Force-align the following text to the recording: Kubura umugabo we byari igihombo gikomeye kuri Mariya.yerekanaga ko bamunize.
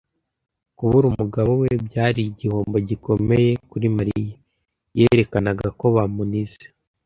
Kubura 0.77 1.05
umugabo 1.11 1.51
we 1.61 1.69
byari 1.87 2.21
igihombo 2.29 2.77
gikomeye 2.89 3.51
kuri 3.69 3.87
Mariya.yerekanaga 3.97 5.67
ko 5.79 5.85
bamunize. 5.95 6.63